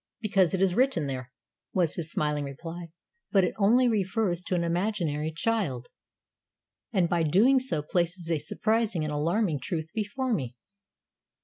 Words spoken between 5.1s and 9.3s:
child, and, by so doing, places a surprising and